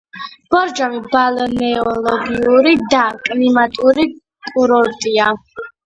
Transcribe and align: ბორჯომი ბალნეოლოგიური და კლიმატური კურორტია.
ბორჯომი 0.53 1.01
ბალნეოლოგიური 1.11 2.73
და 2.97 3.05
კლიმატური 3.29 4.11
კურორტია. 4.53 5.33